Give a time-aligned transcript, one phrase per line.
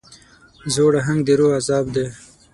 [0.73, 2.05] زوړ اهنګ د روح عذاب دی.